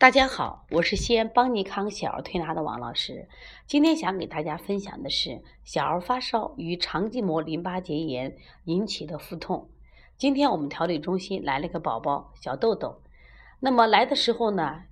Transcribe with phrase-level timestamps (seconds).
[0.00, 3.28] 大家好，我是西安邦尼康小儿推拿的王老师。
[3.66, 8.34] 今天想给大家分享的是小儿发烧与肠系膜淋巴结炎
[8.64, 9.68] 引起的腹痛。
[10.16, 13.02] 今天我们调理中心来了个宝宝小豆豆，
[13.58, 14.84] 那么来的时候呢，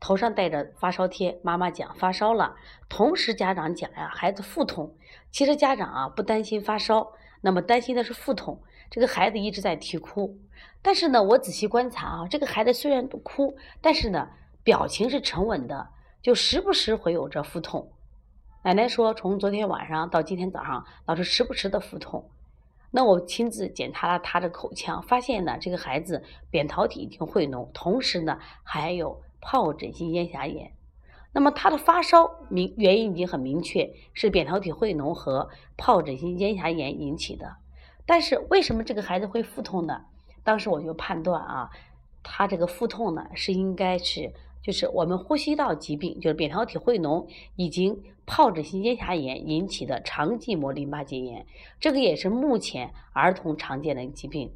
[0.00, 2.56] 头上戴着发烧贴，妈妈讲发烧了，
[2.88, 4.96] 同时家长讲呀孩子腹痛。
[5.30, 7.12] 其实家长啊不担心发烧，
[7.42, 8.62] 那么担心的是腹痛。
[8.88, 10.38] 这个孩子一直在啼哭，
[10.80, 14.30] 但是呢，我仔细观察啊，这个孩子虽然哭，但是呢。
[14.66, 15.90] 表情是沉稳的，
[16.20, 17.92] 就时不时会有着腹痛。
[18.64, 22.28] 奶奶说，从昨天晚上到今天早上，老是时不时的腹痛。
[22.90, 30.72] 那我亲自检查了他的口腔，发现呢，这个孩子扁桃体已经会脓，同时呢，还有疱疹性咽峡炎。
[31.30, 37.54] 那么他的发烧明原因已经很明确，是扁桃体会脓和疱疹性咽峡炎引起的。
[38.04, 40.06] 但是为什么这个孩子会腹痛呢？
[40.42, 41.70] 当时我就判断啊，
[42.24, 44.32] 他这个腹痛呢，是应该是。
[44.62, 47.90] 就是我们呼吸道疾病，就是扁桃体会脓以及
[48.26, 51.46] 疱疹性咽峡炎引起的肠系膜淋巴结炎，
[51.78, 54.50] 这个也是目前儿童常见的疾病。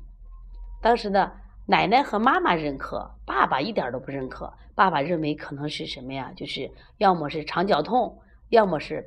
[0.83, 1.31] 当时呢，
[1.67, 4.53] 奶奶和妈妈认可，爸爸一点都不认可。
[4.75, 6.33] 爸爸认为可能是什么呀？
[6.35, 9.07] 就是要么是肠绞痛，要么是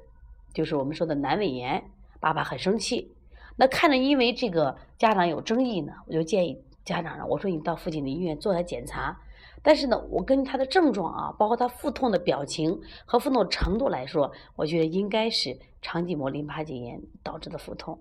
[0.53, 1.83] 就是我们说的阑尾炎。
[2.19, 3.11] 爸爸很生气。
[3.57, 9.19] 那看着因为这个家长有争议呢，我就建议家长呢，我说你到附近的医院做下检查。
[9.61, 17.99] 但是呢，我根据他的症状啊，包括他腹痛的表情和腹痛程度来说，我觉得应该是肠系膜淋巴结炎导致的腹痛。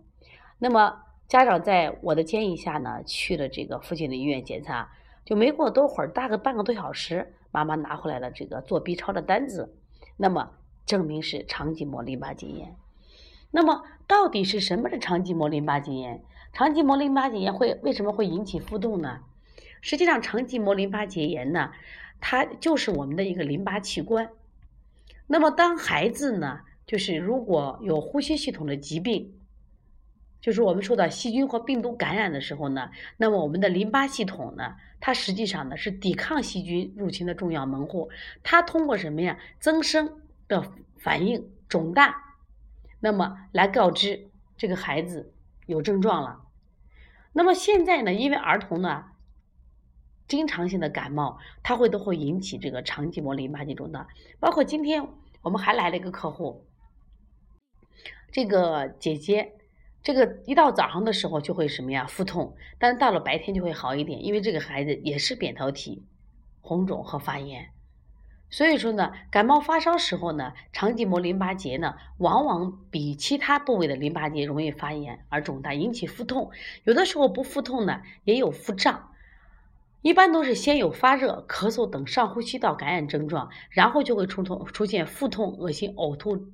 [0.59, 4.91] 那么家长在我的建议下呢，去了这个附近的医院检查，
[5.25, 9.75] 就没过多会儿，大概半个多小时，妈妈拿回来了这个做 B 超的单子，
[10.17, 10.51] 那么
[10.85, 12.77] 证明是肠系膜淋巴结炎。
[13.51, 16.23] 那么到底是什么是肠系膜淋巴结炎？
[16.53, 19.21] 肠系膜淋巴结炎会为什么会引起腹痛呢？
[19.83, 21.73] 实际上，肠系膜淋巴结炎呢，
[22.21, 24.31] 它就是我们的一个淋巴器官。
[25.27, 29.35] 那么，当孩子呢，就是如果有呼吸系统的疾病，
[30.41, 38.09] 就是我们说的细菌或病毒感染的时候呢，那么我们的淋巴系统呢，它实际上呢是抵抗细菌入侵的重要门户。
[38.45, 39.37] 它通过什么呀？
[39.59, 42.37] 增生的反应肿大，
[43.01, 45.33] 那么来告知这个孩子
[45.67, 46.43] 有症状了。
[47.33, 49.07] 那么现在呢，因为儿童呢。
[50.29, 54.07] 经常性的感冒，它会都会引起这个肠系膜淋巴结肿大。
[54.41, 55.07] 包括今天
[55.43, 56.65] 我们还来了一个客户，
[58.31, 59.53] 这个姐姐，
[60.03, 66.03] 这个一到早上的时候就会什么呀腹痛，但是到了白天就会好一点，因为这个孩子也是扁桃体
[66.61, 67.69] 红肿和发炎。
[68.49, 76.51] 所以说呢，感冒发烧时候呢，肠系膜淋巴结呢，往往比其他部位的淋巴结容易发炎而肿大，引起腹痛。
[76.85, 79.12] 有的时候不腹痛呢，也有腹胀。
[80.03, 86.49] 一般都是先有发热、咳嗽等上呼吸道感染症状，然后就会出痛出现腹痛、恶心、呕吐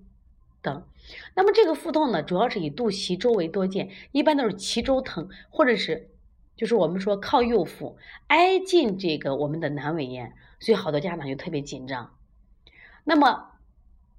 [0.63, 0.87] 等。
[1.35, 6.11] 那么这个腹痛呢，主要是以肚脐周围多见，一般都是脐周疼，或者是
[6.57, 12.15] 就是我们说靠右腹挨近这个我们的阑尾炎，所以好多家长就特别紧张。
[13.05, 13.53] 那么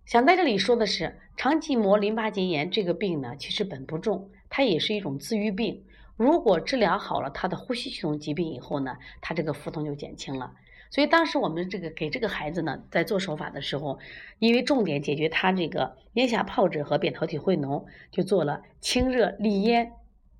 [0.05, 5.83] 想在这里说的是，肠系膜淋巴结炎这个病呢，其实本不重，它也是一种自愈病。
[6.19, 10.53] 如果治疗好了他的呼吸系统疾病以后呢，他这个腹痛就减轻了。
[10.89, 13.97] 所以当时我们这个给这个孩子呢，在做手法的时候，
[14.37, 19.93] 因为重点解决他这个咽下疱疹和扁桃体会脓，就做了清热利咽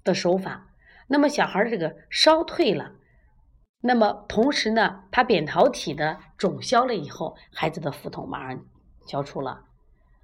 [0.03, 0.67] 的手法。
[1.07, 2.91] 那么小孩这个烧退了，
[3.79, 8.66] 那么同时呢，他扁桃体的肿消了以后，孩子的腹痛马上
[9.07, 9.63] 消除了。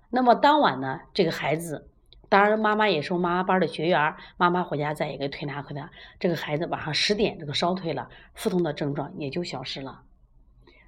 [0.10, 1.90] 那么当晚呢，这个孩子。
[2.28, 10.02] 当然，妈妈也是我妈妈班的学员，妈妈回家再一个推拿回来，这个孩子晚上十点这个烧退了，腹痛的症状也就消失了。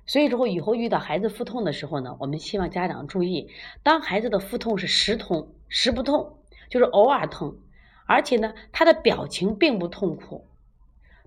[0.05, 3.49] 所以说以后遇到孩子腹痛的时候呢，我们希望家长注意，
[3.83, 6.37] 当孩子的腹痛是时痛时不痛，
[6.69, 7.55] 就是偶尔痛，
[8.05, 10.47] 而且呢他的表情并不痛苦，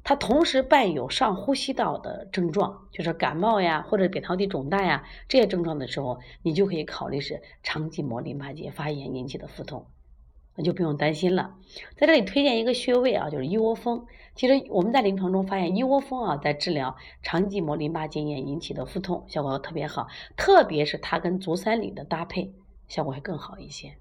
[0.03, 9.87] 他同时伴有上呼吸道的症状，就是感冒呀或者扁桃体肿大呀这些症状的时候，你就可以考虑是肠系膜淋巴结发炎引起的腹痛。
[10.56, 11.55] 那就不用担心了，
[11.97, 14.06] 在这里推荐一个穴位啊，就是一窝蜂。
[14.35, 20.06] 其实我们在临床中发现，一窝蜂啊，在治疗肠系膜淋巴结炎引起的腹痛效果特别好，
[20.37, 22.52] 特别是它跟足三里的搭配，
[22.88, 23.94] 效果会更好一些。